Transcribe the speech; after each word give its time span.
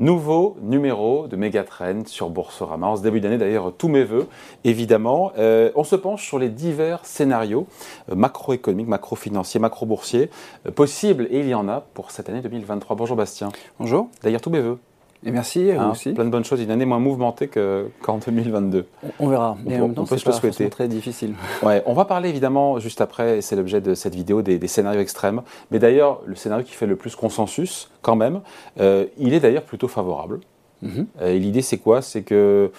Nouveau 0.00 0.56
numéro 0.62 1.28
de 1.28 1.36
Megatrend 1.36 2.06
sur 2.06 2.30
Boursorama. 2.30 2.86
En 2.86 2.96
ce 2.96 3.02
début 3.02 3.20
d'année, 3.20 3.36
d'ailleurs, 3.36 3.74
tous 3.76 3.88
mes 3.88 4.02
voeux, 4.02 4.28
évidemment. 4.64 5.30
Euh, 5.36 5.70
on 5.74 5.84
se 5.84 5.94
penche 5.94 6.26
sur 6.26 6.38
les 6.38 6.48
divers 6.48 7.04
scénarios 7.04 7.66
euh, 8.10 8.14
macroéconomiques, 8.14 8.88
macro-financiers, 8.88 9.60
macro-boursiers 9.60 10.30
euh, 10.66 10.70
possibles, 10.70 11.28
et 11.30 11.40
il 11.40 11.48
y 11.48 11.54
en 11.54 11.68
a 11.68 11.82
pour 11.92 12.12
cette 12.12 12.30
année 12.30 12.40
2023. 12.40 12.96
Bonjour 12.96 13.14
Bastien. 13.14 13.50
Bonjour. 13.78 14.08
D'ailleurs, 14.22 14.40
tous 14.40 14.48
mes 14.48 14.60
voeux. 14.60 14.78
Et 15.24 15.30
merci, 15.30 15.70
hein, 15.70 15.90
aussi. 15.90 16.12
Plein 16.12 16.24
de 16.24 16.30
bonnes 16.30 16.44
choses, 16.44 16.62
une 16.62 16.70
année 16.70 16.86
moins 16.86 16.98
mouvementée 16.98 17.48
qu'en 18.02 18.18
2022. 18.18 18.86
On, 19.18 19.28
verra, 19.28 19.56
mais 19.64 19.78
on, 19.78 19.84
en 19.84 19.86
même 19.88 19.94
temps, 19.94 20.06
c'est 20.06 20.18
souhaiter. 20.18 20.70
très 20.70 20.88
difficile. 20.88 21.34
Ouais, 21.62 21.82
on 21.84 21.92
va 21.92 22.06
parler 22.06 22.30
évidemment 22.30 22.78
juste 22.78 23.00
après, 23.00 23.38
et 23.38 23.42
c'est 23.42 23.54
l'objet 23.54 23.80
de 23.80 23.94
cette 23.94 24.14
vidéo, 24.14 24.40
des, 24.40 24.66
scénarios 24.66 25.00
extrêmes. 25.00 25.42
Mais 25.70 25.78
d'ailleurs, 25.78 26.20
le 26.24 26.34
scénario 26.34 26.64
qui 26.64 26.72
fait 26.72 26.86
le 26.86 26.96
plus 26.96 27.16
consensus, 27.16 27.90
quand 28.02 28.16
même, 28.16 28.40
euh, 28.80 29.06
il 29.18 29.34
est 29.34 29.40
d'ailleurs 29.40 29.64
plutôt 29.64 29.88
favorable. 29.88 30.40
Mhm. 30.82 31.06
Euh, 31.20 31.28
et 31.28 31.38
L'idée, 31.38 31.62
c'est 31.62 31.78
quoi? 31.78 32.00
C'est 32.00 32.22
que 32.22 32.70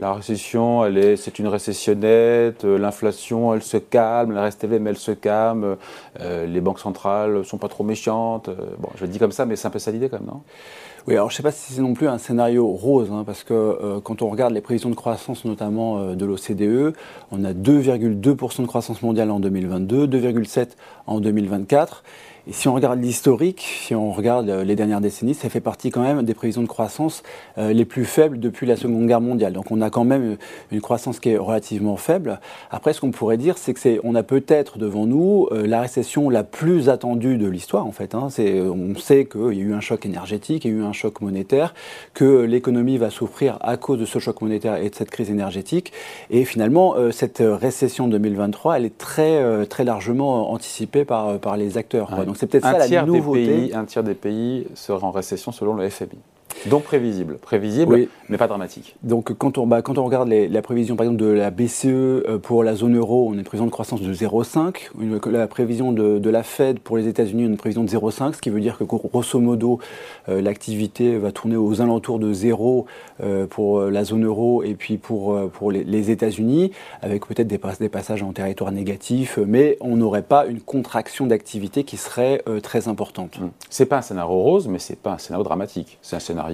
la 0.00 0.14
récession, 0.14 0.84
elle 0.84 0.98
est, 0.98 1.16
c'est 1.16 1.38
une 1.38 1.46
récessionnette, 1.46 2.64
euh, 2.64 2.78
l'inflation, 2.78 3.54
elle 3.54 3.62
se 3.62 3.76
calme, 3.76 4.32
la 4.32 4.50
mais 4.80 4.90
elle 4.90 4.96
se 4.96 5.12
calme, 5.12 5.76
les 6.18 6.60
banques 6.60 6.80
centrales 6.80 7.44
sont 7.44 7.58
pas 7.58 7.68
trop 7.68 7.84
méchantes. 7.84 8.50
bon, 8.78 8.88
je 8.96 9.02
le 9.02 9.08
dis 9.08 9.18
comme 9.18 9.32
ça, 9.32 9.46
mais 9.46 9.56
c'est 9.56 9.68
un 9.68 9.70
peu 9.70 9.78
ça 9.78 9.90
l'idée 9.90 10.08
quand 10.08 10.18
même, 10.18 10.28
non? 10.28 10.42
Oui, 11.06 11.14
alors 11.14 11.30
je 11.30 11.34
ne 11.34 11.36
sais 11.38 11.42
pas 11.42 11.50
si 11.50 11.72
c'est 11.72 11.80
non 11.80 11.94
plus 11.94 12.08
un 12.08 12.18
scénario 12.18 12.66
rose, 12.66 13.10
hein, 13.10 13.24
parce 13.24 13.42
que 13.42 13.54
euh, 13.54 14.00
quand 14.00 14.20
on 14.20 14.28
regarde 14.28 14.52
les 14.52 14.60
prévisions 14.60 14.90
de 14.90 14.94
croissance, 14.94 15.46
notamment 15.46 15.98
euh, 15.98 16.14
de 16.14 16.26
l'OCDE, 16.26 16.94
on 17.30 17.44
a 17.44 17.52
2,2% 17.54 18.62
de 18.62 18.66
croissance 18.66 19.00
mondiale 19.00 19.30
en 19.30 19.40
2022, 19.40 20.06
2,7% 20.06 20.68
en 21.06 21.20
2024. 21.20 22.04
Si 22.48 22.68
on 22.68 22.74
regarde 22.74 23.00
l'historique, 23.02 23.60
si 23.60 23.94
on 23.94 24.12
regarde 24.12 24.48
euh, 24.48 24.64
les 24.64 24.74
dernières 24.74 25.02
décennies, 25.02 25.34
ça 25.34 25.50
fait 25.50 25.60
partie 25.60 25.90
quand 25.90 26.00
même 26.00 26.22
des 26.22 26.32
prévisions 26.32 26.62
de 26.62 26.66
croissance 26.66 27.22
euh, 27.58 27.72
les 27.72 27.84
plus 27.84 28.06
faibles 28.06 28.40
depuis 28.40 28.66
la 28.66 28.76
Seconde 28.76 29.06
Guerre 29.06 29.20
mondiale. 29.20 29.52
Donc 29.52 29.70
on 29.70 29.80
a 29.82 29.90
quand 29.90 30.04
même 30.04 30.38
une 30.72 30.80
croissance 30.80 31.20
qui 31.20 31.30
est 31.30 31.36
relativement 31.36 31.96
faible. 31.96 32.40
Après, 32.70 32.94
ce 32.94 33.00
qu'on 33.02 33.10
pourrait 33.10 33.36
dire, 33.36 33.58
c'est 33.58 33.74
que 33.74 33.80
c'est, 33.80 34.00
on 34.04 34.14
a 34.14 34.22
peut-être 34.22 34.78
devant 34.78 35.06
nous 35.06 35.48
euh, 35.52 35.66
la 35.66 35.82
récession 35.82 36.30
la 36.30 36.42
plus 36.42 36.88
attendue 36.88 37.36
de 37.36 37.46
l'histoire 37.46 37.86
en 37.86 37.92
fait. 37.92 38.14
Hein. 38.14 38.28
On 38.38 38.96
sait 38.96 39.26
qu'il 39.26 39.58
y 39.58 39.60
a 39.60 39.64
eu 39.64 39.74
un 39.74 39.80
choc 39.80 40.06
énergétique, 40.06 40.64
il 40.64 40.70
y 40.70 40.74
a 40.74 40.78
eu 40.78 40.82
un 40.82 40.92
choc 40.92 41.20
monétaire, 41.20 41.74
que 42.14 42.42
l'économie 42.42 42.96
va 42.96 43.10
souffrir 43.10 43.58
à 43.60 43.76
cause 43.76 43.98
de 43.98 44.06
ce 44.06 44.18
choc 44.18 44.40
monétaire 44.40 44.76
et 44.76 44.88
de 44.88 44.94
cette 44.94 45.10
crise 45.10 45.30
énergétique. 45.30 45.92
Et 46.30 46.44
finalement, 46.44 46.94
cette 47.12 47.42
récession 47.44 48.08
2023, 48.08 48.78
elle 48.78 48.86
est 48.86 48.96
très 48.96 49.66
très 49.66 49.84
largement 49.84 50.52
anticipée 50.52 51.04
par 51.04 51.38
par 51.38 51.56
les 51.56 51.76
acteurs. 51.76 52.10
Donc 52.30 52.36
c'est 52.36 52.46
peut-être 52.46 52.62
ça 52.62 52.78
la 52.78 53.02
nouveauté. 53.02 53.44
Des 53.44 53.52
pays, 53.52 53.74
un 53.74 53.84
tiers 53.84 54.04
des 54.04 54.14
pays 54.14 54.68
seraient 54.76 55.02
en 55.02 55.10
récession 55.10 55.50
selon 55.50 55.74
le 55.74 55.90
FMI. 55.90 56.10
Donc 56.66 56.84
prévisible, 56.84 57.38
prévisible, 57.38 58.08
mais 58.28 58.36
pas 58.36 58.46
dramatique. 58.46 58.94
Donc 59.02 59.32
quand 59.32 59.56
on, 59.56 59.66
bah, 59.66 59.80
quand 59.80 59.96
on 59.96 60.04
regarde 60.04 60.28
la 60.28 60.62
prévision 60.62 60.94
par 60.94 61.04
exemple 61.04 61.22
de 61.22 61.28
la 61.28 61.50
BCE 61.50 61.86
euh, 61.86 62.38
pour 62.38 62.64
la 62.64 62.74
zone 62.74 62.96
euro, 62.96 63.28
on 63.28 63.32
a 63.32 63.36
une 63.36 63.44
prévision 63.44 63.66
de 63.66 63.70
croissance 63.70 64.02
de 64.02 64.12
0,5. 64.12 64.90
La 65.30 65.46
prévision 65.46 65.92
de, 65.92 66.30
la 66.30 66.42
Fed 66.42 66.78
pour 66.80 66.96
les 66.96 67.08
États-Unis, 67.08 67.44
on 67.44 67.46
a 67.46 67.50
une 67.50 67.56
prévision 67.56 67.82
de 67.82 67.88
0,5, 67.88 68.34
ce 68.34 68.40
qui 68.40 68.50
veut 68.50 68.60
dire 68.60 68.76
que 68.76 68.84
grosso 68.84 69.40
modo, 69.40 69.78
euh, 70.28 70.42
l'activité 70.42 71.16
va 71.16 71.32
tourner 71.32 71.56
aux 71.56 71.80
alentours 71.80 72.18
de 72.18 72.32
0 72.32 72.86
euh, 73.22 73.46
pour 73.46 73.80
la 73.82 74.04
zone 74.04 74.26
euro 74.26 74.62
et 74.62 74.74
puis 74.74 74.98
pour, 74.98 75.38
pour 75.50 75.72
les, 75.72 76.10
États-Unis, 76.10 76.72
avec 77.02 77.26
peut-être 77.26 77.48
des, 77.48 77.60
des, 77.80 77.88
passages 77.88 78.22
en 78.22 78.32
territoire 78.32 78.72
négatif, 78.72 79.38
mais 79.46 79.76
on 79.80 79.96
n'aurait 79.96 80.22
pas 80.22 80.46
une 80.46 80.60
contraction 80.60 81.26
d'activité 81.26 81.84
qui 81.84 81.96
serait 81.96 82.42
très 82.62 82.88
importante. 82.88 83.38
Mmh. 83.40 83.50
C'est 83.68 83.86
pas 83.86 83.98
un 83.98 84.02
scénario 84.02 84.34
rose, 84.34 84.68
mais 84.68 84.78
c'est 84.78 84.98
pas 84.98 85.12
un 85.12 85.18
scénario 85.18 85.44
dramatique. 85.44 85.98
C'est 86.02 86.16
un 86.16 86.20
scénario 86.20 86.49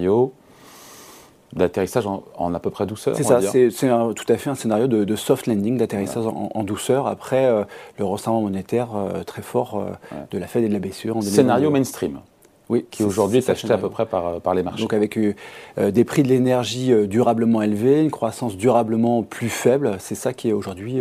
d'atterrissage 1.53 2.05
en, 2.07 2.53
à 2.53 2.59
peu 2.59 2.69
près 2.69 2.85
douceur. 2.85 3.15
C'est 3.15 3.23
ça, 3.23 3.41
c'est 3.41 3.69
tout 3.69 4.25
à 4.31 4.37
fait 4.37 4.49
un 4.49 4.55
scénario 4.55 4.87
de, 4.87 5.15
soft 5.15 5.47
landing, 5.47 5.77
d'atterrissage 5.77 6.25
en, 6.27 6.63
douceur 6.63 7.07
après 7.07 7.45
euh, 7.45 7.63
le 7.97 8.05
resserrement 8.05 8.41
monétaire 8.41 8.89
euh, 8.95 9.23
très 9.23 9.41
fort 9.41 9.79
euh, 9.79 10.17
de 10.31 10.37
la 10.37 10.47
Fed 10.47 10.63
et 10.63 10.67
de 10.67 10.73
la 10.73 10.79
BCE 10.79 11.07
en 11.13 11.21
Scénario 11.21 11.69
mainstream. 11.69 12.19
Oui, 12.69 12.85
qui 12.91 13.03
aujourd'hui 13.03 13.37
est, 13.37 13.49
acheté 13.49 13.71
à 13.71 13.77
peu 13.77 13.89
près 13.89 14.05
par, 14.05 14.41
par 14.41 14.53
les 14.53 14.61
marchés. 14.61 14.81
Donc 14.81 14.91
avec 14.91 15.17
des 15.77 16.03
prix 16.03 16.23
de 16.23 16.27
l'énergie 16.27 16.91
durablement 17.07 17.61
élevés, 17.61 18.01
une 18.01 18.11
croissance 18.11 18.57
durablement 18.57 19.23
plus 19.23 19.47
faible, 19.47 19.95
c'est 19.99 20.15
ça 20.15 20.33
qui 20.33 20.49
est 20.49 20.51
aujourd'hui 20.51 20.99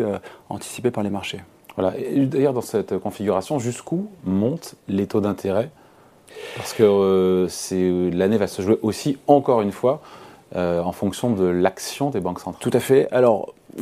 anticipé 0.49 0.93
par 0.93 1.03
les 1.03 1.11
marchés. 1.11 1.41
Voilà. 1.75 1.93
D'ailleurs, 2.15 2.53
dans 2.53 2.61
cette 2.61 2.97
configuration, 2.99 3.59
jusqu'où 3.59 4.06
montent 4.25 4.77
les 4.87 5.09
taux 5.09 5.21
d'intérêt 5.21 5.71
parce 6.56 6.72
que 6.72 6.82
euh, 6.82 8.10
l'année 8.12 8.38
va 8.38 8.47
se 8.47 8.62
jouer 8.62 8.78
aussi, 8.82 9.19
encore 9.26 9.62
une 9.62 9.72
fois, 9.72 10.00
euh, 10.54 10.81
en 10.82 10.92
fonction 10.92 11.31
de 11.31 11.44
l'action 11.44 12.10
des 12.10 12.20
banques 12.20 12.41
centrales. 12.41 12.60
Tout 12.60 12.76
à 12.76 12.81
fait. 12.81 13.09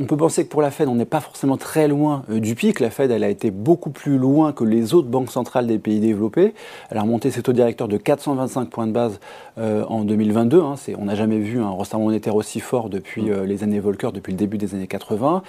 On 0.01 0.05
peut 0.05 0.17
penser 0.17 0.45
que 0.45 0.51
pour 0.51 0.63
la 0.63 0.71
Fed, 0.71 0.89
on 0.89 0.95
n'est 0.95 1.05
pas 1.05 1.21
forcément 1.21 1.57
très 1.57 1.89
loin 1.89 2.25
euh, 2.31 2.41
du 2.41 2.55
pic. 2.55 2.81
La 2.81 2.91
Fed, 2.91 3.11
elle 3.11 3.25
a 3.25 3.29
été 3.29 3.51
beaucoup 3.51 3.91
plus 3.91 4.19
loin 4.19 4.53
que 4.53 4.65
les 4.65 4.95
autres 4.95 5.09
banques 5.09 5.31
centrales 5.31 5.67
des 5.67 5.79
pays 5.79 6.01
développés. 6.01 6.55
Elle 6.91 6.99
a 6.99 7.03
remonté 7.03 7.31
ses 7.31 7.43
taux 7.43 7.53
directeurs 7.53 7.89
de 7.89 7.97
425 7.97 8.71
points 8.71 8.87
de 8.87 8.93
base 8.93 9.21
euh, 9.59 9.85
en 9.85 10.05
2022. 10.05 10.61
Hein. 10.61 10.75
on 10.99 11.05
n'a 11.05 11.15
jamais 11.15 11.39
vu 11.39 11.61
un 11.61 11.71
resserrement 11.71 12.07
monétaire 12.07 12.35
aussi 12.35 12.61
fort 12.61 12.89
depuis 12.89 13.31
euh, 13.31 13.45
les 13.45 13.63
années 13.63 13.81
Volcker, 13.81 14.11
depuis 14.13 14.33
le 14.33 14.39
début 14.39 14.59
des 14.59 14.75
années 14.75 14.87
80. 14.87 15.43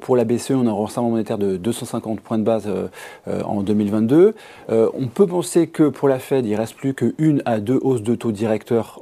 pour 0.00 0.16
la 0.16 0.24
BCE, 0.24 0.52
on 0.52 0.66
a 0.66 0.70
un 0.70 0.72
resserrement 0.72 1.10
monétaire 1.10 1.38
de 1.38 1.56
250 1.56 2.20
points 2.20 2.38
de 2.38 2.42
base 2.42 2.68
en 3.26 3.62
2022. 3.62 4.34
on 4.68 5.06
peut 5.08 5.26
penser 5.26 5.66
que 5.68 5.88
pour 5.88 6.08
la 6.08 6.18
Fed, 6.18 6.46
il 6.46 6.54
reste 6.54 6.74
plus 6.74 6.94
qu'une 6.94 7.42
à 7.44 7.60
deux 7.60 7.78
hausses 7.82 8.02
de 8.02 8.14
taux 8.14 8.32
directeurs 8.32 9.00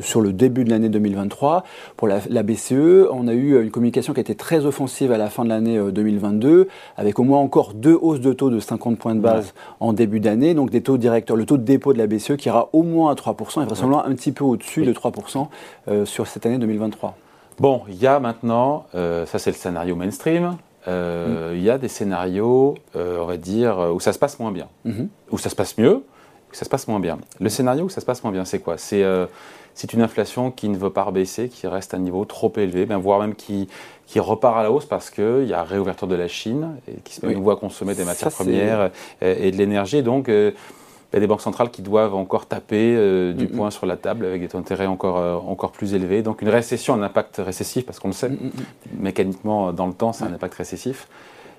sur 0.00 0.20
le 0.20 0.32
début 0.32 0.64
de 0.64 0.70
l'année 0.70 0.88
2023. 0.88 1.64
Pour 1.96 2.08
la, 2.08 2.20
la 2.28 2.42
BCE, 2.42 3.08
on 3.10 3.28
a 3.28 3.32
eu 3.32 3.60
une 3.62 3.70
communication 3.70 4.12
qui 4.12 4.20
a 4.20 4.22
été 4.22 4.29
très 4.34 4.66
offensive 4.66 5.12
à 5.12 5.18
la 5.18 5.30
fin 5.30 5.44
de 5.44 5.48
l'année 5.48 5.78
2022, 5.78 6.48
euh, 6.48 6.64
avec 6.96 7.18
au 7.18 7.24
moins 7.24 7.38
encore 7.38 7.74
deux 7.74 7.98
hausses 8.00 8.20
de 8.20 8.32
taux 8.32 8.50
de 8.50 8.60
50 8.60 8.98
points 8.98 9.14
de 9.14 9.20
base 9.20 9.54
en 9.80 9.92
début 9.92 10.20
d'année, 10.20 10.54
donc 10.54 10.70
des 10.70 10.82
taux 10.82 10.98
directeurs, 10.98 11.36
le 11.36 11.46
taux 11.46 11.56
de 11.56 11.62
dépôt 11.62 11.92
de 11.92 11.98
la 11.98 12.06
BCE 12.06 12.36
qui 12.36 12.48
ira 12.48 12.68
au 12.72 12.82
moins 12.82 13.12
à 13.12 13.14
3%, 13.14 13.62
et 13.62 13.66
vraisemblablement 13.66 14.04
un 14.04 14.14
petit 14.14 14.32
peu 14.32 14.44
au-dessus 14.44 14.84
de 14.84 14.92
3% 14.92 15.48
euh, 15.88 16.04
sur 16.04 16.26
cette 16.26 16.46
année 16.46 16.58
2023. 16.58 17.16
Bon, 17.58 17.82
il 17.88 17.96
y 17.96 18.06
a 18.06 18.20
maintenant, 18.20 18.86
euh, 18.94 19.26
ça 19.26 19.38
c'est 19.38 19.50
le 19.50 19.56
scénario 19.56 19.96
mainstream, 19.96 20.56
mm. 20.86 20.90
il 21.54 21.62
y 21.62 21.70
a 21.70 21.78
des 21.78 21.88
scénarios, 21.88 22.74
on 22.94 23.24
va 23.24 23.36
dire, 23.36 23.90
où 23.94 24.00
ça 24.00 24.12
se 24.12 24.18
passe 24.18 24.38
moins 24.38 24.52
bien, 24.52 24.68
mm-hmm. 24.86 25.08
où 25.30 25.38
ça 25.38 25.50
se 25.50 25.56
passe 25.56 25.76
mieux, 25.76 25.96
où 26.50 26.54
ça 26.54 26.64
se 26.64 26.70
passe 26.70 26.88
moins 26.88 27.00
bien. 27.00 27.18
Le 27.38 27.48
scénario 27.48 27.84
où 27.84 27.88
ça 27.90 28.00
se 28.00 28.06
passe 28.06 28.22
moins 28.24 28.32
bien, 28.32 28.44
c'est 28.44 28.60
quoi? 28.60 28.78
C'est 28.78 29.04
c'est 29.80 29.94
une 29.94 30.02
inflation 30.02 30.50
qui 30.50 30.68
ne 30.68 30.76
veut 30.76 30.90
pas 30.90 31.04
rebaisser, 31.04 31.48
qui 31.48 31.66
reste 31.66 31.94
à 31.94 31.96
un 31.96 32.00
niveau 32.00 32.26
trop 32.26 32.52
élevé, 32.58 32.84
ben, 32.84 32.98
voire 32.98 33.18
même 33.18 33.34
qui, 33.34 33.66
qui 34.06 34.20
repart 34.20 34.58
à 34.58 34.62
la 34.62 34.70
hausse 34.70 34.84
parce 34.84 35.08
qu'il 35.08 35.46
y 35.46 35.54
a 35.54 35.64
réouverture 35.64 36.06
de 36.06 36.16
la 36.16 36.28
Chine 36.28 36.76
et 36.86 37.00
qui 37.02 37.14
se 37.14 37.24
met 37.24 37.34
à 37.34 37.56
consommer 37.56 37.94
des 37.94 38.04
matières 38.04 38.30
premières 38.30 38.90
et, 39.22 39.50
de 39.50 39.56
l'énergie. 39.56 40.02
Donc, 40.02 40.28
euh, 40.28 40.50
il 41.10 41.16
y 41.16 41.16
a 41.16 41.20
des 41.20 41.26
banques 41.26 41.40
centrales 41.40 41.70
qui 41.70 41.80
doivent 41.80 42.14
encore 42.14 42.44
taper 42.44 42.94
euh, 42.94 43.32
du 43.32 43.46
poing 43.46 43.70
sur 43.70 43.86
la 43.86 43.96
table 43.96 44.26
avec 44.26 44.42
des 44.42 44.48
taux 44.48 44.58
d'intérêt 44.58 44.84
encore, 44.84 45.16
euh, 45.16 45.36
encore 45.36 45.72
plus 45.72 45.94
élevés. 45.94 46.20
Donc, 46.20 46.42
une 46.42 46.50
récession, 46.50 46.92
un 46.92 47.02
impact 47.02 47.40
récessif, 47.42 47.86
parce 47.86 47.98
qu'on 47.98 48.08
le 48.08 48.14
sait, 48.14 48.30
mécaniquement, 48.98 49.72
dans 49.72 49.86
le 49.86 49.94
temps, 49.94 50.12
c'est 50.12 50.24
un 50.24 50.34
impact 50.34 50.56
récessif. 50.56 51.08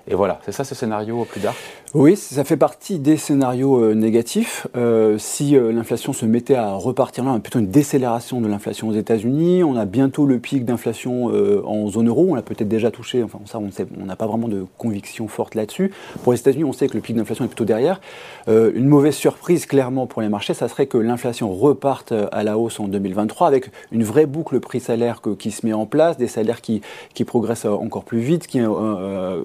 Et 0.08 0.14
voilà, 0.14 0.40
c'est 0.44 0.50
ça 0.50 0.64
ce 0.64 0.74
scénario 0.74 1.24
plus 1.24 1.40
dark 1.40 1.56
Oui, 1.94 2.16
ça 2.16 2.42
fait 2.42 2.56
partie 2.56 2.98
des 2.98 3.16
scénarios 3.16 3.78
euh, 3.78 3.94
négatifs. 3.94 4.66
Euh, 4.76 5.16
si 5.16 5.56
euh, 5.56 5.70
l'inflation 5.70 6.12
se 6.12 6.26
mettait 6.26 6.56
à 6.56 6.72
repartir 6.74 7.22
là, 7.22 7.30
on 7.30 7.36
a 7.36 7.40
plutôt 7.40 7.60
une 7.60 7.70
décélération 7.70 8.40
de 8.40 8.48
l'inflation 8.48 8.88
aux 8.88 8.94
États-Unis. 8.94 9.62
On 9.62 9.76
a 9.76 9.84
bientôt 9.84 10.26
le 10.26 10.40
pic 10.40 10.64
d'inflation 10.64 11.26
en 11.64 11.88
zone 11.88 12.08
euro. 12.08 12.26
On 12.30 12.34
l'a 12.34 12.42
peut-être 12.42 12.68
déjà 12.68 12.90
touché. 12.90 13.22
Enfin, 13.22 13.38
ça, 13.44 13.58
on 13.60 14.04
n'a 14.04 14.16
pas 14.16 14.26
vraiment 14.26 14.48
de 14.48 14.66
conviction 14.76 15.28
forte 15.28 15.54
là-dessus. 15.54 15.92
Pour 16.24 16.32
les 16.32 16.40
États-Unis, 16.40 16.64
on 16.64 16.72
sait 16.72 16.88
que 16.88 16.94
le 16.94 17.00
pic 17.00 17.14
d'inflation 17.14 17.44
est 17.44 17.48
plutôt 17.48 17.64
derrière. 17.64 18.00
une 18.48 18.86
mauvaise 18.86 19.14
surprise, 19.14 19.66
clairement, 19.66 20.06
pour 20.06 20.22
les 20.22 20.28
marchés, 20.28 20.54
ça 20.54 20.68
serait 20.68 20.86
que 20.86 20.98
l'inflation 20.98 21.52
reparte 21.52 22.12
à 22.32 22.42
la 22.42 22.58
hausse 22.58 22.80
en 22.80 22.88
2023 22.88 23.46
avec 23.46 23.70
une 23.92 24.02
vraie 24.02 24.26
boucle 24.26 24.58
prix-salaire 24.60 25.20
qui 25.38 25.50
se 25.50 25.64
met 25.64 25.72
en 25.72 25.86
place, 25.86 26.16
des 26.16 26.28
salaires 26.28 26.60
qui, 26.60 26.82
progressent 27.24 27.66
encore 27.66 28.02
plus 28.02 28.18
vite, 28.18 28.48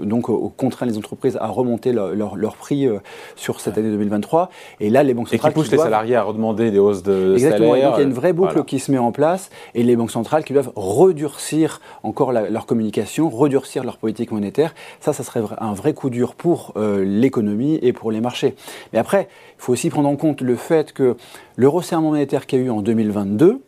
donc 0.01 0.29
contraint 0.49 0.85
les 0.85 0.97
entreprises 0.97 1.37
à 1.39 1.47
remonter 1.47 1.91
leur, 1.93 2.55
prix 2.55 2.87
euh, 2.87 2.99
sur 3.35 3.59
cette 3.59 3.77
année 3.77 3.89
2023. 3.89 4.49
Et 4.79 4.89
là, 4.89 5.03
les 5.03 5.13
banques 5.13 5.29
centrales. 5.29 5.51
Et 5.51 5.53
qui 5.53 5.59
poussent 5.59 5.71
les 5.71 5.77
salariés 5.77 6.15
à 6.15 6.23
redemander 6.23 6.71
des 6.71 6.79
hausses 6.79 7.03
de 7.03 7.33
Exactement. 7.33 7.75
il 7.75 7.81
y 7.81 7.83
a 7.83 8.01
une 8.01 8.13
vraie 8.13 8.33
boucle 8.33 8.63
qui 8.63 8.79
se 8.79 8.91
met 8.91 8.97
en 8.97 9.11
place 9.11 9.49
et 9.75 9.83
les 9.83 9.95
banques 9.95 10.11
centrales 10.11 10.43
qui 10.43 10.53
doivent 10.53 10.71
redurcir 10.75 11.81
encore 12.03 12.31
leur 12.31 12.65
communication, 12.65 13.29
redurcir 13.29 13.83
leur 13.83 13.97
politique 13.97 14.31
monétaire. 14.31 14.73
Ça, 14.99 15.13
ça 15.13 15.23
serait 15.23 15.41
un 15.59 15.73
vrai 15.73 15.93
coup 15.93 16.09
dur 16.09 16.35
pour 16.35 16.73
euh, 16.77 17.03
l'économie 17.03 17.79
et 17.81 17.93
pour 17.93 18.11
les 18.11 18.21
marchés. 18.21 18.55
Mais 18.93 18.99
après, 18.99 19.27
il 19.57 19.61
faut 19.61 19.73
aussi 19.73 19.89
prendre 19.89 20.09
en 20.09 20.15
compte 20.15 20.41
le 20.41 20.55
fait 20.55 20.93
que 20.93 21.15
le 21.55 21.67
resserrement 21.67 22.11
monétaire 22.11 22.45
qu'il 22.45 22.59
y 22.59 22.61
a 22.63 22.65
eu 22.65 22.69
en 22.69 22.81
2022, 22.81 23.61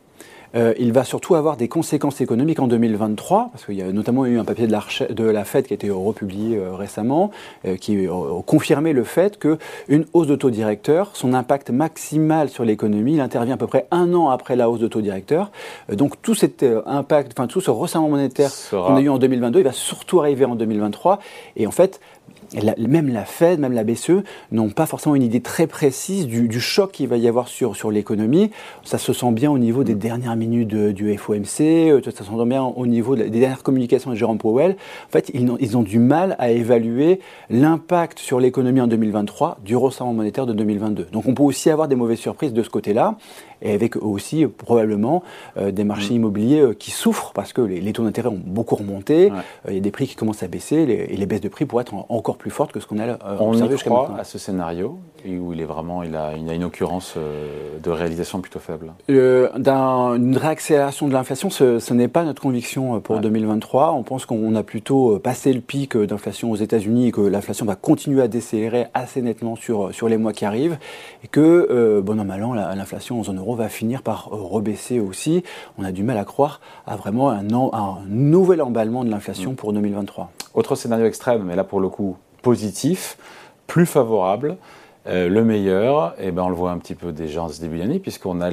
euh, 0.55 0.73
il 0.79 0.91
va 0.91 1.03
surtout 1.03 1.35
avoir 1.35 1.57
des 1.57 1.67
conséquences 1.67 2.21
économiques 2.21 2.59
en 2.59 2.67
2023, 2.67 3.49
parce 3.51 3.65
qu'il 3.65 3.75
y 3.75 3.81
a 3.81 3.91
notamment 3.91 4.25
eu 4.25 4.39
un 4.39 4.45
papier 4.45 4.67
de 4.67 4.71
la, 4.71 4.83
de 5.09 5.23
la 5.23 5.43
Fed 5.43 5.67
qui 5.67 5.73
a 5.73 5.75
été 5.75 5.89
republié 5.89 6.57
euh, 6.57 6.73
récemment, 6.73 7.31
euh, 7.65 7.77
qui 7.77 8.07
a 8.07 8.41
confirmé 8.45 8.93
le 8.93 9.03
fait 9.03 9.39
qu'une 9.39 10.05
hausse 10.13 10.27
de 10.27 10.35
taux 10.35 10.49
directeur, 10.49 11.11
son 11.13 11.33
impact 11.33 11.69
maximal 11.69 12.49
sur 12.49 12.65
l'économie, 12.65 13.13
il 13.13 13.21
intervient 13.21 13.55
à 13.55 13.57
peu 13.57 13.67
près 13.67 13.87
un 13.91 14.13
an 14.13 14.29
après 14.29 14.55
la 14.55 14.69
hausse 14.69 14.79
de 14.79 14.87
taux 14.87 15.01
directeur. 15.01 15.51
donc 15.91 16.21
tout 16.21 16.35
cet 16.35 16.65
impact, 16.85 17.33
enfin 17.37 17.47
tout 17.47 17.61
ce 17.61 17.71
resserrement 17.71 18.09
monétaire 18.09 18.51
qu'on 18.71 18.95
a 18.95 19.01
eu 19.01 19.09
en 19.09 19.17
2022, 19.17 19.59
il 19.59 19.63
va 19.63 19.71
surtout 19.71 20.19
arriver 20.19 20.45
en 20.45 20.55
2023. 20.55 21.19
Et 21.55 21.67
en 21.67 21.71
fait, 21.71 21.99
même 22.77 23.11
la 23.11 23.25
Fed, 23.25 23.59
même 23.59 23.73
la 23.73 23.83
BCE 23.83 24.23
n'ont 24.51 24.69
pas 24.69 24.85
forcément 24.85 25.15
une 25.15 25.23
idée 25.23 25.41
très 25.41 25.67
précise 25.67 26.27
du, 26.27 26.59
choc 26.59 26.91
qu'il 26.91 27.07
va 27.07 27.17
y 27.17 27.27
avoir 27.27 27.47
sur, 27.47 27.75
sur 27.75 27.91
l'économie. 27.91 28.51
Ça 28.83 28.97
se 28.97 29.13
sent 29.13 29.31
bien 29.31 29.51
au 29.51 29.57
niveau 29.57 29.83
des 29.83 29.95
dernières 29.95 30.35
minutes 30.35 30.67
du 30.67 31.17
FOMC, 31.17 31.61
euh, 31.61 32.01
ça 32.03 32.11
se 32.11 32.23
sent 32.23 32.45
bien 32.45 32.63
au 32.63 32.85
niveau 32.85 33.15
des 33.15 33.29
dernières 33.29 33.63
communications 33.63 34.11
de 34.11 34.15
Jérôme 34.15 34.37
Powell. 34.37 34.75
En 35.07 35.11
fait, 35.11 35.31
ils 35.33 35.49
ont, 35.49 35.57
ils 35.59 35.77
ont 35.77 35.83
du 35.83 35.99
mal 35.99 36.35
à 36.39 36.51
évaluer 36.51 37.19
l'impact 37.49 38.19
sur 38.19 38.39
l'économie 38.39 38.81
en 38.81 38.87
2023 38.87 39.59
du 39.63 39.75
resserrement 39.75 40.13
monétaire 40.13 40.45
de 40.45 40.53
2022. 40.53 41.07
Donc 41.11 41.25
on 41.27 41.33
peut 41.33 41.43
aussi 41.43 41.69
avoir 41.69 41.87
des 41.87 41.95
mauvaises 41.95 42.19
surprises 42.19 42.53
de 42.53 42.63
ce 42.63 42.69
côté-là 42.69 43.17
et 43.61 43.73
avec 43.73 43.95
aussi 43.95 44.45
probablement 44.47 45.23
euh, 45.57 45.71
des 45.71 45.83
marchés 45.83 46.13
mm. 46.13 46.17
immobiliers 46.17 46.61
euh, 46.61 46.73
qui 46.73 46.91
souffrent 46.91 47.31
parce 47.33 47.53
que 47.53 47.61
les, 47.61 47.93
taux 47.93 48.03
d'intérêt 48.03 48.29
ont 48.29 48.41
beaucoup 48.43 48.75
remonté, 48.75 49.31
il 49.67 49.73
y 49.73 49.77
a 49.77 49.81
des 49.81 49.91
prix 49.91 50.07
qui 50.07 50.15
commencent 50.15 50.43
à 50.43 50.47
baisser 50.47 50.77
et 50.77 51.15
les 51.15 51.25
baisses 51.25 51.41
de 51.41 51.49
prix 51.49 51.65
pourraient 51.65 51.81
être 51.81 51.93
encore 52.09 52.37
plus 52.37 52.51
fortes 52.51 52.71
que 52.71 52.79
ce 52.79 52.87
qu'on 52.87 52.99
a 52.99 53.03
euh, 53.03 53.17
On 53.39 53.53
y 53.53 53.77
croit 53.77 54.11
à 54.17 54.23
ce 54.23 54.37
scénario 54.37 54.99
où 55.25 55.51
il 55.51 55.59
est 55.59 55.65
vraiment, 55.65 56.01
il 56.03 56.15
a, 56.15 56.33
il 56.37 56.49
a 56.49 56.53
une 56.53 56.63
occurrence 56.63 57.15
de 57.17 57.89
réalisation 57.89 58.39
plutôt 58.39 58.59
faible. 58.59 58.93
Une 59.09 60.37
réaccélération 60.37 61.09
de 61.09 61.13
l'inflation, 61.13 61.49
ce, 61.49 61.93
n'est 61.93 62.07
pas 62.07 62.23
notre 62.23 62.41
conviction 62.41 63.01
pour 63.01 63.19
2023. 63.19 63.91
On 63.91 64.03
pense 64.03 64.25
qu'on 64.25 64.55
a 64.55 64.63
plutôt 64.63 65.19
passé 65.19 65.51
le 65.51 65.59
pic 65.59 65.97
d'inflation 65.97 66.51
aux 66.51 66.55
États-Unis 66.55 67.07
et 67.07 67.11
que 67.11 67.19
l'inflation 67.19 67.65
va 67.65 67.75
continuer 67.75 68.21
à 68.21 68.29
décélérer 68.29 68.87
assez 68.93 69.21
nettement 69.21 69.57
sur, 69.57 69.93
sur 69.93 70.07
les 70.07 70.15
mois 70.15 70.31
qui 70.31 70.45
arrivent. 70.45 70.77
Et 71.25 71.27
que, 71.27 71.99
bon 71.99 72.17
an, 72.17 72.53
l'inflation 72.53 73.19
en 73.19 73.23
zone 73.23 73.39
euro 73.39 73.48
va 73.55 73.69
finir 73.69 74.01
par 74.01 74.29
euh, 74.31 74.35
rebaisser 74.35 74.99
aussi. 74.99 75.43
On 75.77 75.83
a 75.83 75.91
du 75.91 76.03
mal 76.03 76.17
à 76.17 76.25
croire 76.25 76.61
à 76.85 76.95
vraiment 76.95 77.29
un, 77.29 77.45
un 77.53 77.97
nouvel 78.07 78.61
emballement 78.61 79.03
de 79.03 79.09
l'inflation 79.09 79.51
mm. 79.51 79.55
pour 79.55 79.73
2023. 79.73 80.31
Autre 80.53 80.75
scénario 80.75 81.05
extrême, 81.05 81.43
mais 81.43 81.55
là 81.55 81.63
pour 81.63 81.79
le 81.79 81.89
coup 81.89 82.17
positif, 82.41 83.17
plus 83.67 83.85
favorable. 83.85 84.57
Euh, 85.07 85.29
le 85.29 85.43
meilleur, 85.45 86.13
eh 86.19 86.31
ben 86.31 86.43
on 86.43 86.49
le 86.49 86.55
voit 86.55 86.71
un 86.71 86.77
petit 86.77 86.93
peu 86.93 87.13
déjà 87.13 87.43
en 87.43 87.49
ce 87.49 87.61
début 87.61 87.79
d'année, 87.79 87.99
puisqu'on 87.99 88.41
a 88.41 88.49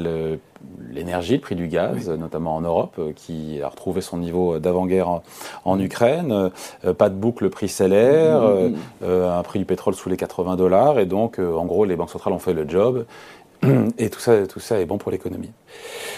l'énergie, 0.91 1.35
le, 1.35 1.41
prix 1.41 1.57
du 1.57 1.67
gaz, 1.67 2.09
notamment 2.09 2.55
en 2.55 2.61
Europe, 2.61 2.95
euh, 2.99 3.13
qui 3.15 3.61
a 3.63 3.69
retrouvé 3.69 4.01
son 4.01 4.17
niveau 4.17 4.59
d'avant-guerre 4.61 5.23
en, 5.65 5.81
Ukraine. 5.81 6.51
pas 6.97 7.11
de 7.11 7.15
boucle 7.15 7.51
prix-salaire, 7.51 8.41
mm, 8.41 9.07
mm, 9.07 9.23
un 9.25 9.43
prix 9.43 9.59
du 9.59 9.65
pétrole 9.65 9.95
sous 9.95 10.09
les 10.09 10.17
80 10.17 10.57
dollars, 10.57 10.99
et 11.01 11.07
donc 11.07 11.39
en 11.41 11.65
gros 11.67 11.85
les 11.85 11.97
banques 11.97 12.11
centrales 12.11 12.33
ont 12.33 12.39
fait 12.39 12.55
le 12.55 12.67
job. 12.67 13.05
Et 13.99 14.11
tout 14.11 14.21
ça, 14.21 14.47
tout 14.47 14.61
ça 14.61 14.81
est 14.81 14.87
bon 14.87 14.99
pour 14.99 15.11
l'économie. 15.11 15.51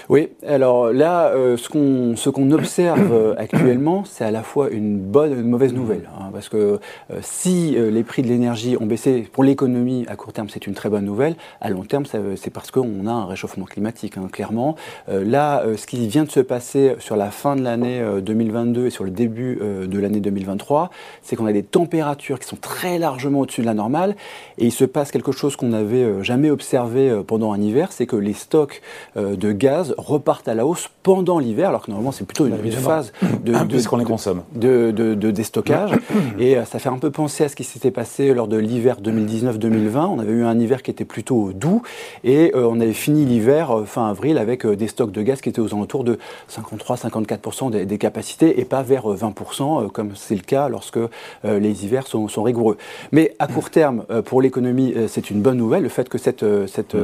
Oui, 0.08 0.31
alors 0.46 0.90
là, 0.90 1.32
euh, 1.34 1.58
ce 1.58 1.69
qu'on 1.69 2.50
observe 2.50 3.12
euh, 3.12 3.34
actuellement, 3.38 4.05
c'est 4.06 4.25
à 4.25 4.31
la 4.31 4.43
fois 4.43 4.70
une 4.70 4.99
bonne 4.99 5.32
et 5.32 5.34
une 5.34 5.50
mauvaise 5.50 5.75
nouvelle. 5.75 6.08
Hein, 6.19 6.31
parce 6.32 6.49
que 6.49 6.56
euh, 6.56 7.19
si 7.20 7.76
les 7.78 8.02
prix 8.05 8.22
de 8.22 8.28
l'énergie 8.28 8.78
ont 8.81 8.87
baissé 8.87 9.28
pour 9.31 9.44
l'économie, 9.44 10.06
à 10.08 10.16
court 10.16 10.32
terme, 10.32 10.49
c'est 10.49 10.66
une 10.66 10.72
très 10.72 10.88
bonne 10.88 11.05
nouvelle. 11.05 11.37
À 11.60 11.69
long 11.69 11.82
terme, 11.82 12.05
c'est 12.06 12.50
parce 12.50 12.70
qu'on 12.70 13.06
a 13.06 13.10
un 13.10 13.26
réchauffement 13.26 13.66
climatique, 13.66 14.16
hein, 14.16 14.28
clairement. 14.32 14.76
là, 15.08 15.62
ce 15.76 15.87
qui 15.87 16.06
vient 16.08 16.25
de 16.25 16.31
se 16.31 16.40
passer 16.40 16.96
sur 16.99 17.16
la 17.16 17.31
fin 17.31 17.56
de 17.56 17.62
l'année 17.62 18.02
2022 18.22 18.87
et 18.87 18.90
sur 18.90 19.04
le 19.04 19.11
début 19.11 19.56
de 19.56 19.99
l'année 19.99 20.20
2023, 20.20 20.90
c'est 21.22 21.37
qu'on 21.37 21.46
a 21.46 21.52
des 21.52 21.62
températures 21.62 22.38
qui 22.38 22.49
sont 22.49 22.56
très 22.56 22.99
largement 22.99 23.40
au-dessus 23.40 23.61
de 23.61 23.66
la 23.66 23.75
normale. 23.75 24.16
Et 24.56 24.66
il 24.66 24.72
se 24.72 24.84
passe 24.84 25.11
quelque 25.11 25.32
chose 25.32 25.56
qu'on 25.56 25.69
n'avait 25.69 26.25
jamais 26.25 26.50
observé 26.50 27.22
pendant 27.26 27.52
un 27.52 27.61
hiver, 27.61 27.93
c'est 27.93 28.06
que 28.06 28.16
les 28.16 28.34
stocks 28.34 28.81
de 29.16 29.47
gaz 29.52 29.94
repartent 29.98 30.48
à 30.48 30.54
la 30.54 30.66
hausse 30.66 30.90
pendant 31.02 31.38
l'hiver, 31.38 31.68
alors 31.68 31.82
que 31.82 31.90
normalement 31.90 32.12
c'est 32.12 32.24
plutôt 32.24 32.46
une, 32.46 32.56
phase 32.72 33.12
de, 33.44 33.52
de, 33.52 33.98
les 33.98 34.04
consomme. 34.04 34.42
de, 34.54 34.90
de 34.90 35.30
déstockage. 35.30 35.92
et 36.38 36.56
euh, 36.56 36.64
ça 36.64 36.78
fait 36.78 36.88
un 36.88 36.98
peu 36.98 37.10
penser 37.10 37.44
à 37.44 37.48
ce 37.48 37.56
qui 37.56 37.64
s'était 37.64 37.90
passé 37.90 38.34
lors 38.34 38.48
de 38.48 38.56
l'hiver 38.56 38.98
2019-2020. 39.02 39.96
On 39.96 40.18
avait 40.18 40.32
eu 40.32 40.44
un 40.44 40.58
hiver 40.58 40.82
qui 40.82 40.90
était 40.90 41.04
plutôt 41.04 41.52
doux 41.52 41.82
et 42.24 42.52
euh, 42.54 42.68
on 42.68 42.80
avait 42.80 42.92
fini 42.92 43.24
l'hiver 43.24 43.70
euh, 43.70 43.84
fin 43.84 44.08
avril 44.08 44.38
avec 44.38 44.66
des 44.66 44.88
stocks 44.88 45.12
de 45.12 45.22
gaz 45.22 45.40
qui 45.40 45.48
étaient 45.48 45.60
aux 45.60 45.74
alentours 45.74 46.04
de 46.04 46.18
53-54% 46.50 47.70
des, 47.70 47.98
capacités 47.98 48.60
et 48.60 48.64
pas 48.64 48.82
vers 48.82 49.08
20% 49.08 49.90
comme 49.90 50.12
c'est 50.14 50.34
le 50.34 50.42
cas 50.42 50.68
lorsque 50.68 50.98
les 51.44 51.84
hivers 51.84 52.06
sont, 52.06 52.28
sont, 52.28 52.42
rigoureux. 52.42 52.76
Mais 53.10 53.34
à 53.38 53.48
court 53.48 53.70
terme, 53.70 54.04
pour 54.24 54.40
l'économie, 54.40 54.94
c'est 55.08 55.30
une 55.30 55.40
bonne 55.40 55.56
nouvelle 55.56 55.82
le 55.82 55.88
fait 55.88 56.08
que 56.08 56.18
cette, 56.18 56.44
cette, 56.66 56.96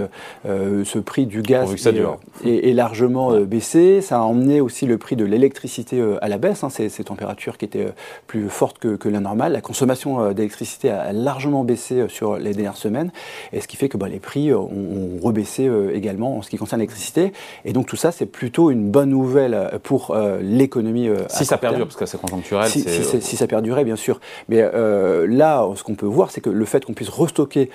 ce 0.44 0.98
prix 0.98 1.26
du 1.26 1.42
gaz 1.42 1.74
est, 2.44 2.74
largement 2.74 3.32
euh, 3.32 3.44
baissé. 3.44 4.00
Ça 4.00 4.18
a 4.18 4.22
emmené 4.22 4.60
aussi 4.60 4.86
le 4.86 4.98
prix 4.98 5.16
de 5.16 5.24
l'électricité 5.24 6.00
euh, 6.00 6.22
à 6.22 6.28
la 6.28 6.38
baisse, 6.38 6.64
hein, 6.64 6.70
ces, 6.70 6.90
températures 7.04 7.58
qui 7.58 7.64
étaient 7.64 7.86
euh, 7.86 7.92
plus 8.26 8.48
fortes 8.48 8.78
que, 8.78 9.08
la 9.08 9.20
normale. 9.20 9.52
La 9.52 9.60
consommation 9.60 10.32
d'électricité 10.32 10.90
a 10.90 11.12
largement 11.12 11.62
baissé 11.62 12.08
sur 12.08 12.36
les 12.36 12.52
dernières 12.52 12.76
semaines, 12.76 13.12
et 13.52 13.60
ce 13.60 13.68
qui 13.68 13.76
fait 13.76 13.88
que 13.88 13.98
bah, 13.98 14.08
les 14.08 14.18
prix 14.18 14.52
ont, 14.52 14.68
rebaissé 15.22 15.70
également 15.92 16.38
en 16.38 16.42
ce 16.42 16.48
qui 16.48 16.56
concerne 16.56 16.80
l'électricité. 16.80 17.32
Et 17.64 17.72
donc 17.72 17.86
tout 17.86 17.96
ça, 17.96 18.12
c'est 18.12 18.26
plutôt 18.26 18.70
une 18.70 18.90
bonne 18.90 19.10
nouvelle 19.10 19.78
pour 19.82 20.16
l'économie. 20.40 21.10
si 21.28 21.44
ça 21.44 21.58
perdure, 21.58 21.86
parce 21.86 21.96
que 21.96 22.06
c'est 22.06 22.20
conjoncturel. 22.20 22.68
Si, 22.68 22.82
si, 23.20 23.36
ça 23.36 23.46
perdurait, 23.46 23.84
bien 23.84 23.96
sûr. 23.96 24.20
Mais 24.48 24.62
là, 24.62 25.68
ce 25.76 25.84
qu'on 25.84 25.94
peut 25.94 26.06
voir, 26.06 26.30
c'est 26.30 26.40
que 26.40 26.50
le 26.50 26.64
fait 26.64 26.84
qu'on 26.84 26.94
puisse 26.94 27.10
restocker 27.10 27.70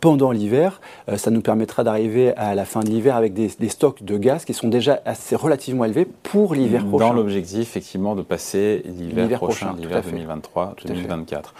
pendant 0.00 0.30
l'hiver, 0.30 0.80
ça 1.16 1.30
nous 1.30 1.42
permettra 1.42 1.84
d'arriver 1.84 2.34
à 2.36 2.54
la 2.54 2.64
fin 2.64 2.80
de 2.80 2.88
l'hiver 2.88 3.16
avec 3.16 3.34
des, 3.34 3.68
stocks 3.68 3.87
de 4.00 4.16
gaz 4.16 4.44
qui 4.44 4.54
sont 4.54 4.68
déjà 4.68 5.00
assez 5.04 5.36
relativement 5.36 5.84
élevés 5.84 6.06
pour 6.06 6.54
l'hiver 6.54 6.84
prochain. 6.86 7.08
Dans 7.08 7.12
l'objectif, 7.12 7.60
effectivement, 7.60 8.14
de 8.14 8.22
passer 8.22 8.82
l'hiver 8.86 9.38
prochain, 9.38 9.74
l'hiver 9.76 10.02
2023-2024. 10.02 11.52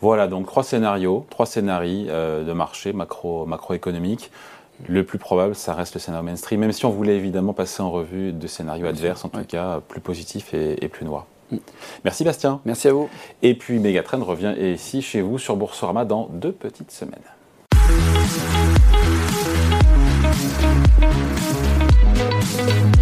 Voilà, 0.00 0.28
donc 0.28 0.46
trois 0.46 0.62
scénarios, 0.62 1.26
trois 1.30 1.46
scénarios 1.46 2.08
euh, 2.08 2.44
de 2.44 2.52
marché 2.52 2.92
macro, 2.92 3.46
macroéconomique. 3.46 4.30
Le 4.88 5.04
plus 5.04 5.18
probable, 5.18 5.54
ça 5.54 5.72
reste 5.72 5.94
le 5.94 6.00
scénario 6.00 6.24
mainstream, 6.24 6.60
même 6.60 6.72
si 6.72 6.84
on 6.84 6.90
voulait 6.90 7.16
évidemment 7.16 7.54
passer 7.54 7.82
en 7.82 7.90
revue 7.90 8.32
de 8.32 8.46
scénarios 8.46 8.86
adverses, 8.86 9.24
en 9.24 9.30
tout 9.30 9.44
cas 9.44 9.80
plus 9.80 10.02
positifs 10.02 10.52
et, 10.52 10.88
plus 10.88 11.06
noirs. 11.06 11.26
Mm. 11.50 11.56
Merci 12.04 12.24
Bastien. 12.24 12.60
Merci 12.66 12.88
à 12.88 12.92
vous. 12.92 13.08
Et 13.42 13.54
puis 13.54 13.78
Megatrend 13.78 14.22
revient 14.22 14.54
ici 14.58 15.00
chez 15.00 15.22
vous 15.22 15.38
sur 15.38 15.56
Boursorama 15.56 16.04
dans 16.04 16.28
deux 16.30 16.52
petites 16.52 16.90
semaines. 16.90 17.22
Musik 22.46 22.96